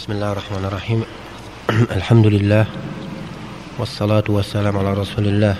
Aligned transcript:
بسم 0.00 0.12
الله 0.12 0.32
الرحمن 0.32 0.64
الرحيم. 0.64 1.04
الحمد 2.00 2.26
لله 2.26 2.66
والصلاة 3.78 4.24
والسلام 4.28 4.78
على 4.78 4.94
رسول 4.94 5.28
الله 5.28 5.56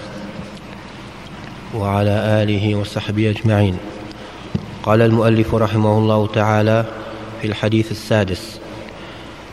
وعلى 1.75 2.43
آله 2.43 2.75
وصحبه 2.75 3.31
أجمعين. 3.31 3.77
قال 4.83 5.03
المؤلف 5.03 5.55
رحمه 5.55 5.99
الله 5.99 6.27
تعالى 6.27 6.85
في 7.43 7.47
الحديث 7.49 7.91
السادس 7.91 8.61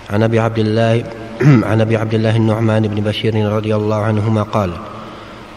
عن 0.10 0.24
أبي 0.24 0.40
عبد 0.40 0.60
الله 0.60 1.04
عن 1.70 1.82
أبي 1.82 1.98
عبد 1.98 2.14
الله 2.14 2.36
النعمان 2.36 2.88
بن 2.88 3.04
بشير 3.04 3.52
رضي 3.52 3.76
الله 3.76 3.96
عنهما 3.96 4.44
قال 4.44 4.72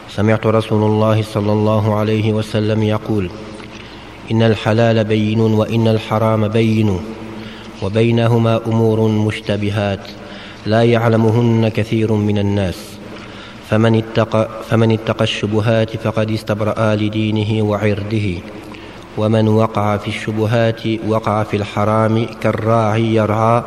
سمعت 0.08 0.46
رسول 0.46 0.82
الله 0.82 1.22
صلى 1.22 1.52
الله 1.52 1.98
عليه 1.98 2.32
وسلم 2.32 2.82
يقول 2.82 3.30
إن 4.30 4.42
الحلال 4.42 5.04
بين 5.04 5.40
وإن 5.40 5.88
الحرام 5.88 6.48
بين. 6.48 7.20
وبينهما 7.82 8.60
أمور 8.66 9.08
مشتبهات 9.08 10.00
لا 10.66 10.82
يعلمهن 10.82 11.68
كثير 11.68 12.12
من 12.12 12.38
الناس. 12.38 12.78
فمن 13.70 13.95
اتقى, 13.95 14.48
فمن 14.68 14.92
اتقى 14.92 15.24
الشبهات 15.24 15.96
فقد 15.96 16.30
استبرأ 16.30 16.95
لدينه 16.95 17.62
وعرضه. 17.62 18.38
ومن 19.19 19.48
وقع 19.48 19.96
في 19.96 20.08
الشبهات 20.08 20.82
وقع 21.08 21.42
في 21.42 21.56
الحرام 21.56 22.27
كالراعي 22.42 23.14
يرعى 23.14 23.64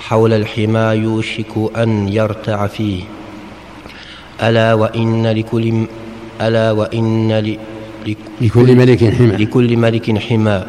حول 0.00 0.32
الحمى 0.32 1.02
يوشك 1.04 1.52
أن 1.76 2.08
يرتع 2.08 2.66
فيه. 2.66 3.02
ألا 4.42 4.74
وإن 4.74 5.26
لكل 5.26 5.86
ألا 6.40 6.72
وإن 6.72 7.56
لكل 8.40 8.76
ملك 8.76 9.14
حمى. 9.14 9.36
لكل 9.44 9.76
ملك 9.76 10.18
حمى. 10.18 10.64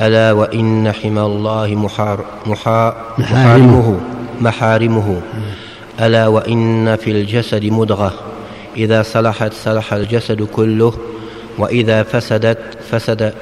ألا 0.00 0.32
وإن 0.32 0.92
حمى 0.92 1.20
الله 1.20 1.74
محار 1.74 2.24
محا 2.46 2.94
محارمه. 3.18 4.00
محارمه. 4.40 5.20
ألا 6.00 6.26
وإن 6.26 6.96
في 6.96 7.10
الجسد 7.10 7.64
مضغة. 7.64 8.12
إذا 8.76 9.02
صلحت 9.02 9.52
صلح 9.52 9.92
الجسد 9.92 10.42
كله 10.42 10.92
وإذا 11.58 12.02
فسدت 12.02 12.58
فسد 12.90 13.32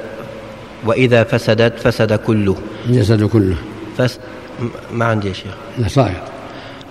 وإذا 0.85 1.23
فسدت 1.23 1.79
فسد 1.79 2.13
كله. 2.13 2.55
الجسد 2.89 3.23
كله. 3.23 3.55
فس 3.97 4.19
ما 4.93 5.05
عندي 5.05 5.27
يا 5.27 5.33
شيخ. 5.33 5.55
لا 5.77 5.87
صحيح 5.87 6.23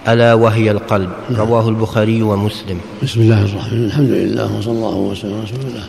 ألا 0.09 0.35
وهي 0.35 0.71
القلب. 0.71 1.11
رواه 1.37 1.69
البخاري 1.69 2.23
ومسلم. 2.23 2.81
بسم 3.03 3.21
الله 3.21 3.39
الرحمن 3.39 3.59
الرحيم. 3.59 3.85
الحمد 3.85 4.11
لله 4.11 4.59
وصلى 4.59 4.73
الله 4.73 4.97
وسلم 4.97 5.35
على 5.35 5.43
رسول 5.45 5.61
الله. 5.61 5.85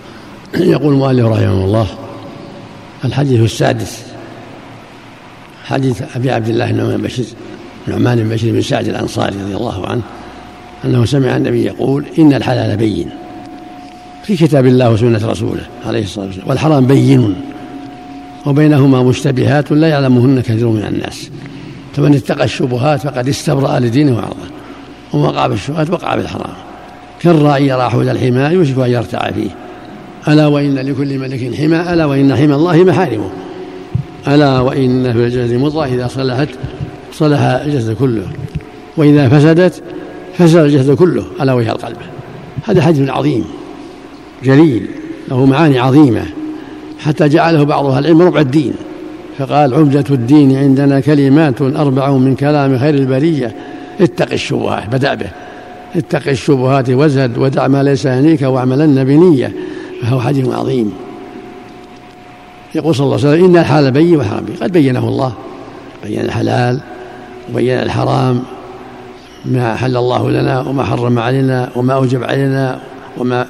يقول 0.75 0.93
المؤلف 0.93 1.25
رحمه 1.25 1.65
الله 1.65 1.87
الحديث 3.05 3.41
السادس 3.41 4.03
حديث 5.65 6.01
أبي 6.15 6.31
عبد 6.31 6.47
الله 6.47 6.71
بن 6.71 7.01
بشير 7.01 7.25
نعمان 7.87 8.23
بن 8.23 8.29
بشير 8.29 8.53
بن 8.53 8.61
سعد 8.61 8.87
الأنصاري 8.87 9.35
رضي 9.43 9.55
الله 9.55 9.87
عنه 9.87 10.01
أنه 10.85 11.05
سمع 11.05 11.37
النبي 11.37 11.65
يقول 11.65 12.05
إن 12.19 12.33
الحلال 12.33 12.77
بين. 12.77 13.09
في 14.23 14.35
كتاب 14.35 14.65
الله 14.65 14.91
وسنة 14.91 15.27
رسوله 15.27 15.61
عليه 15.85 16.03
الصلاة 16.03 16.25
والسلام 16.25 16.49
والحرام 16.49 16.87
بين 16.87 17.35
وبينهما 18.45 19.03
مشتبهات 19.03 19.71
لا 19.71 19.87
يعلمهن 19.87 20.41
كثير 20.41 20.67
من 20.67 20.83
الناس 20.83 21.29
فمن 21.95 22.15
اتقى 22.15 22.43
الشبهات 22.43 22.99
فقد 22.99 23.27
استبرأ 23.27 23.79
لدينه 23.79 24.15
وعرضه 24.15 24.49
ومن 25.13 25.25
وقع 25.25 25.47
بالشبهات 25.47 25.89
وقع 25.89 26.15
بالحرام 26.15 26.53
كالراعي 27.19 27.67
يرى 27.67 27.89
حول 27.89 28.09
الحمى 28.09 28.41
يوشك 28.41 28.77
أن 28.77 28.91
يرتع 28.91 29.31
فيه. 29.31 29.49
ألا 30.27 30.47
وإن 30.47 30.75
لكل 30.75 31.19
ملك 31.19 31.55
حمى 31.55 31.93
ألا 31.93 32.05
وإن 32.05 32.35
حمى 32.35 32.55
الله 32.55 32.83
محارمه. 32.83 33.29
ألا 34.27 34.59
وإن 34.59 35.13
في 35.13 35.25
الجسد 35.25 35.53
مضغة 35.53 35.85
إذا 35.85 36.07
صلحت 36.07 36.49
صلح 37.13 37.41
الجسد 37.41 37.93
كله. 37.93 38.27
وإذا 38.97 39.29
فسدت 39.29 39.83
فسد 40.37 40.57
الجسد 40.57 40.91
كله 40.91 41.23
ألا 41.41 41.53
وهي 41.53 41.71
القلب. 41.71 41.97
هذا 42.67 42.81
حديث 42.81 43.09
عظيم 43.09 43.45
جليل 44.43 44.87
له 45.29 45.45
معاني 45.45 45.79
عظيمة. 45.79 46.25
حتى 46.99 47.29
جعله 47.29 47.63
بعض 47.63 47.85
أهل 47.85 48.05
العلم 48.05 48.21
ربع 48.21 48.39
الدين. 48.39 48.73
فقال 49.37 49.73
عمدة 49.73 50.03
الدين 50.09 50.57
عندنا 50.57 50.99
كلمات 50.99 51.61
أربع 51.61 52.11
من 52.11 52.35
كلام 52.35 52.79
خير 52.79 52.93
البرية. 52.93 53.55
اتق 54.01 54.31
الشبهات 54.31 54.89
بدأ 54.89 55.13
به. 55.13 55.29
اتق 55.95 56.29
الشبهات 56.29 56.89
وزد 56.89 57.37
ودع 57.37 57.67
ما 57.67 57.83
ليس 57.83 58.05
يعنيك 58.05 58.41
واعملن 58.41 59.03
بنية 59.03 59.53
فهو 60.01 60.21
حديث 60.21 60.47
عظيم. 60.47 60.93
يقول 62.75 62.95
صلى 62.95 63.05
الله 63.05 63.17
عليه 63.17 63.29
وسلم 63.29 63.45
إن 63.45 63.57
الحلال 63.57 63.91
بين 63.91 64.15
والحرام 64.15 64.45
بين 64.45 64.55
قد 64.55 64.71
بينه 64.71 65.07
الله. 65.07 65.33
بين 66.03 66.19
الحلال 66.21 66.79
وبين 67.53 67.79
الحرام. 67.79 68.43
ما 69.45 69.75
حل 69.75 69.97
الله 69.97 70.31
لنا 70.31 70.59
وما 70.59 70.83
حرم 70.83 71.19
علينا 71.19 71.69
وما 71.75 71.93
أوجب 71.93 72.23
علينا 72.23 72.79
وما 73.17 73.45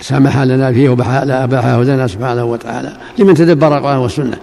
سمح 0.00 0.38
لنا 0.38 0.72
فيه 0.72 0.88
وأباحه 0.88 1.82
لنا 1.82 2.06
سبحانه 2.06 2.44
وتعالى. 2.44 2.92
لمن 3.18 3.34
تدبر 3.34 3.78
القرآن 3.78 3.98
والسنة. 3.98 4.36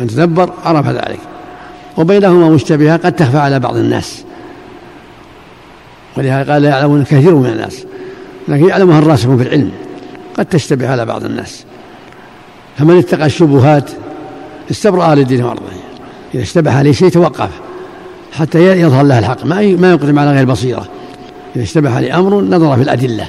من 0.00 0.06
تدبر 0.06 0.52
عرف 0.64 0.88
ذلك. 0.88 1.20
وبينهما 1.96 2.48
مشتبهة 2.48 2.96
قد 2.96 3.12
تخفى 3.12 3.38
على 3.38 3.58
بعض 3.58 3.76
الناس. 3.76 4.24
ولهذا 6.16 6.52
قال 6.52 6.62
لا 6.62 6.68
يعلمون 6.68 7.04
كثير 7.04 7.34
من 7.34 7.46
الناس. 7.46 7.86
لكن 8.50 8.68
يعلمها 8.68 8.98
الراسخون 8.98 9.36
في 9.36 9.42
العلم. 9.42 9.70
قد 10.38 10.46
تشتبه 10.46 10.88
على 10.88 11.06
بعض 11.06 11.24
الناس. 11.24 11.64
فمن 12.78 12.98
اتقى 12.98 13.26
الشبهات 13.26 13.90
استبرأ 14.70 15.14
لدينه 15.14 15.48
وارضه 15.48 15.62
إذا 16.34 16.42
اشتبه 16.42 16.78
عليه 16.78 16.92
شيء 16.92 17.08
توقف. 17.08 17.50
حتى 18.32 18.80
يظهر 18.80 19.04
له 19.04 19.18
الحق. 19.18 19.44
ما 19.44 19.62
ما 19.62 19.90
يقدم 19.90 20.18
على 20.18 20.32
غير 20.32 20.44
بصيرة. 20.44 20.88
إذا 21.56 21.62
اشتبه 21.62 21.96
عليه 21.96 22.18
أمر 22.18 22.40
نظر 22.40 22.76
في 22.76 22.82
الأدلة. 22.82 23.28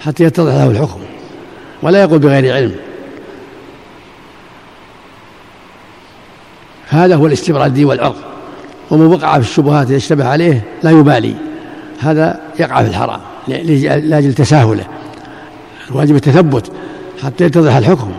حتى 0.00 0.24
يتضح 0.24 0.52
له 0.52 0.70
الحكم. 0.70 1.00
ولا 1.82 2.02
يقول 2.02 2.18
بغير 2.18 2.54
علم. 2.54 2.74
هذا 6.88 7.16
هو 7.16 7.26
الاستبراء 7.26 7.66
الدين 7.66 7.84
والعرض. 7.84 8.16
ومن 8.90 9.06
وقع 9.06 9.32
في 9.32 9.48
الشبهات 9.48 9.86
إذا 9.86 9.96
اشتبه 9.96 10.28
عليه 10.28 10.64
لا 10.82 10.90
يبالي. 10.90 11.34
هذا 12.00 12.40
يقع 12.60 12.82
في 12.82 12.88
الحرام. 12.88 13.20
لأجل 13.48 14.34
تساهله. 14.34 14.84
الواجب 15.90 16.16
التثبت 16.16 16.70
حتى 17.22 17.44
يتضح 17.44 17.76
الحكم. 17.76 18.10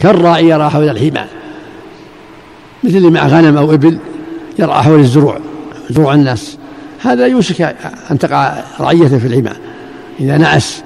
كالراعي 0.00 0.48
يرى 0.48 0.70
حول 0.70 0.88
الحمى. 0.88 1.24
مثل 2.84 2.96
اللي 2.96 3.10
مع 3.10 3.26
غنم 3.26 3.56
أو 3.56 3.74
إبل 3.74 3.98
يرعى 4.58 4.82
حول 4.82 5.00
الزروع 5.00 5.38
زروع 5.90 6.14
الناس. 6.14 6.58
هذا 7.02 7.26
يوشك 7.26 7.76
أن 8.10 8.18
تقع 8.18 8.54
رعيته 8.80 9.18
في 9.18 9.26
الحمى. 9.26 9.56
إذا 10.20 10.36
نعس 10.36 10.82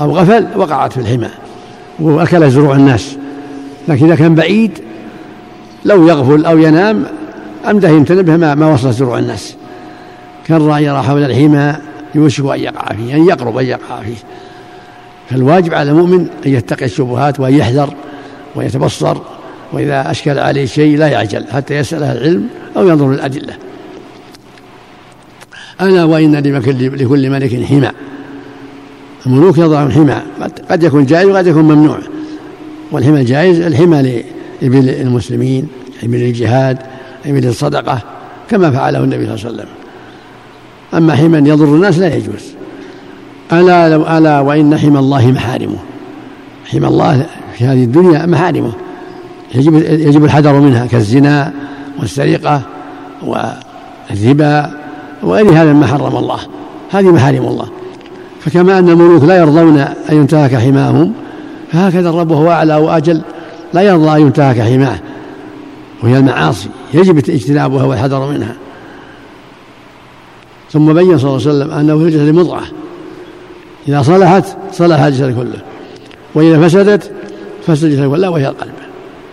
أو 0.00 0.16
غفل 0.16 0.46
وقعت 0.56 0.92
في 0.92 1.00
الحمى 1.00 1.28
وأكل 1.98 2.50
زروع 2.50 2.76
الناس. 2.76 3.16
لكن 3.88 4.06
إذا 4.06 4.14
كان 4.14 4.34
بعيد 4.34 4.78
لو 5.84 6.08
يغفل 6.08 6.46
أو 6.46 6.58
ينام 6.58 7.04
أمده 7.70 7.88
ينتبه 7.88 8.36
ما, 8.36 8.54
ما 8.54 8.72
وصلت 8.72 8.94
زروع 8.94 9.18
الناس. 9.18 9.54
كالراعي 10.46 10.84
يرى 10.84 11.02
حول 11.02 11.24
الحمى 11.24 11.76
يوشك 12.14 12.44
أن 12.44 12.60
يقع 12.60 12.94
فيه 12.94 13.16
أن 13.16 13.28
يقرب 13.28 13.56
أن 13.56 13.66
يقع 13.66 14.02
فيه. 14.02 14.16
فالواجب 15.30 15.74
على 15.74 15.90
المؤمن 15.90 16.26
أن 16.46 16.54
يتقي 16.54 16.84
الشبهات 16.84 17.40
وأن 17.40 17.54
يحذر 17.54 17.94
ويتبصر 18.56 19.16
وإذا 19.72 20.10
أشكل 20.10 20.38
عليه 20.38 20.66
شيء 20.66 20.98
لا 20.98 21.08
يعجل 21.08 21.46
حتى 21.52 21.76
يسأل 21.76 22.02
أهل 22.02 22.16
العلم 22.16 22.48
أو 22.76 22.88
ينظر 22.88 23.12
للأدلة. 23.12 23.54
ألا 25.80 26.04
وإن 26.04 26.36
لكل 26.36 27.30
ملك 27.30 27.64
حمى. 27.64 27.90
الملوك 29.26 29.58
يضعون 29.58 29.92
حمى 29.92 30.16
قد 30.70 30.82
يكون 30.82 31.06
جائز 31.06 31.28
وقد 31.28 31.46
يكون 31.46 31.62
ممنوع. 31.62 31.98
والحمى 32.92 33.20
الجائز 33.20 33.60
الحمى 33.60 34.22
لإبل 34.62 34.88
المسلمين 34.88 35.68
إبل 36.02 36.22
الجهاد 36.22 36.78
إبل 37.26 37.46
الصدقة 37.46 38.02
كما 38.50 38.70
فعله 38.70 39.04
النبي 39.04 39.26
صلى 39.26 39.34
الله 39.34 39.46
عليه 39.46 39.54
وسلم. 39.54 39.79
أما 40.94 41.14
حمى 41.14 41.48
يضر 41.48 41.64
الناس 41.64 41.98
لا 41.98 42.16
يجوز. 42.16 42.54
ألا 43.52 43.88
لو 43.88 44.02
ألا 44.02 44.40
وإن 44.40 44.78
حمى 44.78 44.98
الله 44.98 45.26
محارمه. 45.26 45.78
حمى 46.72 46.86
الله 46.86 47.26
في 47.58 47.64
هذه 47.64 47.84
الدنيا 47.84 48.26
محارمه. 48.26 48.72
يجب 49.54 49.74
يجب 49.84 50.24
الحذر 50.24 50.60
منها 50.60 50.86
كالزنا 50.86 51.52
والسرقة 52.00 52.62
والربا 53.26 54.70
وغير 55.22 55.50
هذا 55.50 55.72
ما 55.72 55.86
حرم 55.86 56.16
الله. 56.16 56.38
هذه 56.90 57.12
محارم 57.12 57.44
الله. 57.46 57.68
فكما 58.40 58.78
أن 58.78 58.88
الملوك 58.88 59.24
لا 59.24 59.36
يرضون 59.36 59.78
أن 59.78 60.16
ينتهك 60.16 60.56
حماهم 60.56 61.12
فهكذا 61.72 62.08
الرب 62.08 62.30
وهو 62.30 62.50
أعلى 62.50 62.76
وأجل. 62.76 63.22
لا 63.72 63.82
يرضى 63.82 64.16
أن 64.16 64.20
ينتهك 64.20 64.60
حماه. 64.60 64.98
وهي 66.02 66.18
المعاصي. 66.18 66.68
يجب 66.94 67.18
اجتنابها 67.18 67.84
والحذر 67.84 68.32
منها. 68.32 68.54
ثم 70.72 70.92
بين 70.92 71.18
صلى 71.18 71.30
الله 71.30 71.48
عليه 71.48 71.50
وسلم 71.50 71.70
أنه 71.70 71.98
في 71.98 72.04
الجسد 72.04 72.34
مضغة. 72.34 72.62
إذا 73.88 74.02
صلحت 74.02 74.44
صلح 74.72 75.00
الجسد 75.00 75.36
كله. 75.36 75.60
وإذا 76.34 76.68
فسدت 76.68 77.10
فسد 77.66 77.84
الجسد 77.84 78.10
كله. 78.10 78.30
وهي 78.30 78.48
القلب. 78.48 78.72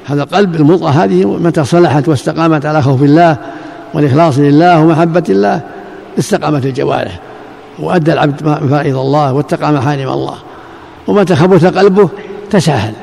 هذا 0.05 0.23
القلب 0.23 0.55
المضغة 0.55 0.89
هذه 0.89 1.25
متى 1.25 1.63
صلحت 1.63 2.07
واستقامت 2.07 2.65
على 2.65 2.81
خوف 2.81 3.03
الله 3.03 3.37
والإخلاص 3.93 4.37
لله 4.37 4.81
ومحبة 4.81 5.23
الله 5.29 5.61
استقامت 6.19 6.65
الجوارح 6.65 7.19
وأدى 7.79 8.13
العبد 8.13 8.41
فرائض 8.69 8.97
الله 8.97 9.33
واتقى 9.33 9.71
محارم 9.71 10.09
الله. 10.09 10.35
ومتى 11.07 11.35
خبث 11.35 11.65
قلبه 11.65 12.09
تساهل. 12.49 12.93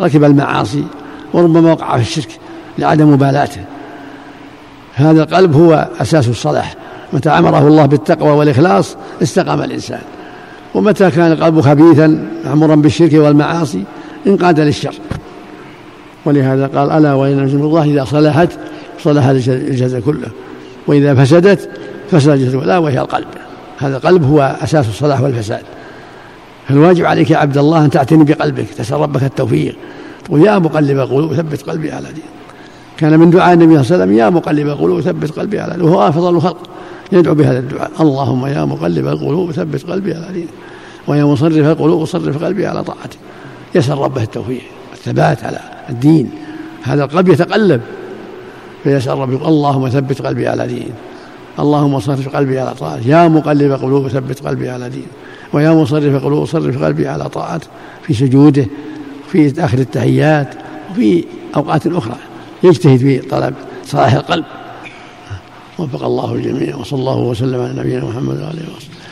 ركب 0.00 0.24
المعاصي 0.24 0.84
وربما 1.32 1.72
وقع 1.72 1.96
في 1.96 2.02
الشرك 2.02 2.38
لعدم 2.78 3.12
مبالاته. 3.12 3.60
هذا 4.94 5.22
القلب 5.22 5.56
هو 5.56 5.88
أساس 6.00 6.28
الصلاح 6.28 6.74
متى 7.12 7.30
أمره 7.30 7.68
الله 7.68 7.86
بالتقوى 7.86 8.30
والإخلاص 8.30 8.96
استقام 9.22 9.62
الإنسان. 9.62 10.00
ومتى 10.74 11.10
كان 11.10 11.32
القلب 11.32 11.60
خبيثا 11.60 12.28
معمورا 12.44 12.74
بالشرك 12.74 13.12
والمعاصي 13.12 13.84
انقاد 14.26 14.60
للشر. 14.60 14.94
ولهذا 16.24 16.66
قال 16.66 16.90
ألا 16.90 17.14
وإن 17.14 17.44
نجم 17.44 17.62
الله 17.62 17.84
إذا 17.84 18.04
صلحت 18.04 18.48
صلح 19.02 19.26
الجسد 19.26 20.02
كله. 20.02 20.28
وإذا 20.86 21.14
فسدت 21.14 21.70
فسد 22.10 22.28
الجسد 22.28 22.54
لا 22.54 22.78
وهي 22.78 23.00
القلب. 23.00 23.26
هذا 23.78 23.96
القلب 23.96 24.24
هو 24.24 24.56
أساس 24.62 24.88
الصلاح 24.88 25.20
والفساد. 25.20 25.62
فالواجب 26.68 27.04
عليك 27.04 27.30
يا 27.30 27.36
عبد 27.36 27.58
الله 27.58 27.84
أن 27.84 27.90
تعتني 27.90 28.24
بقلبك 28.24 28.66
تسأل 28.78 29.00
ربك 29.00 29.22
التوفيق. 29.22 29.76
تقول 30.24 30.46
يا 30.46 30.58
مقلب 30.58 30.98
القلوب 30.98 31.34
ثبت 31.34 31.62
قلبي 31.62 31.92
على 31.92 32.06
دين 32.06 32.24
كان 32.96 33.18
من 33.18 33.30
دعاء 33.30 33.54
النبي 33.54 33.82
صلى 33.82 33.82
الله 33.82 33.94
عليه 33.94 34.04
وسلم 34.04 34.18
يا 34.18 34.30
مقلب 34.30 34.68
القلوب 34.68 35.00
ثبت 35.00 35.30
قلبي 35.38 35.60
على 35.60 35.72
دين 35.72 35.82
وهو 35.82 36.08
أفضل 36.08 36.36
الخلق 36.36 36.58
يدعو 37.12 37.34
بهذا 37.34 37.58
الدعاء. 37.58 37.90
اللهم 38.00 38.46
يا 38.46 38.64
مقلب 38.64 39.06
القلوب 39.06 39.52
ثبت 39.52 39.90
قلبي 39.90 40.14
على 40.14 40.32
دين 40.32 40.48
ويا 41.08 41.24
مصرف 41.24 41.66
القلوب 41.66 42.04
صرف 42.04 42.44
قلبي 42.44 42.66
على 42.66 42.84
طاعتك. 42.84 43.18
يسأل 43.74 43.98
ربه 43.98 44.22
التوفيق 44.22 44.62
والثبات 44.90 45.44
على 45.44 45.58
الدين. 45.90 46.30
هذا 46.82 47.04
القلب 47.04 47.28
يتقلب. 47.28 47.80
فيسأل 48.84 49.18
ربي 49.18 49.36
اللهم 49.36 49.88
ثبت 49.88 50.22
قلبي 50.22 50.48
على 50.48 50.66
دين 50.66 50.90
اللهم 51.58 52.00
صرف 52.00 52.36
قلبي 52.36 52.58
على 52.58 52.74
طاعتك. 52.74 53.06
يا 53.06 53.28
مقلب 53.28 53.72
قلوب 53.72 54.08
ثبت 54.08 54.46
قلبي 54.46 54.70
على 54.70 54.90
دين 54.90 55.06
ويا 55.52 55.70
مصرف 55.70 56.24
قلوب 56.24 56.44
صرف 56.44 56.84
قلبي 56.84 57.08
على 57.08 57.28
طاعته 57.28 57.66
في 58.02 58.14
سجوده 58.14 58.66
في 59.28 59.64
آخر 59.64 59.78
التحيات 59.78 60.54
وفي 60.90 61.24
أوقات 61.56 61.86
أخرى. 61.86 62.16
يجتهد 62.62 62.98
في 62.98 63.18
طلب 63.18 63.54
صلاح 63.84 64.12
القلب. 64.12 64.44
وفق 65.78 66.04
الله 66.04 66.34
الجميع 66.34 66.76
وصلى 66.76 66.98
الله 67.00 67.18
وسلم 67.18 67.60
على 67.60 67.72
نبينا 67.72 68.04
محمد 68.04 68.36
وآله 68.36 68.62
وصحبه. 68.76 69.07